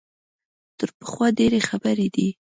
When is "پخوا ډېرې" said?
0.99-1.59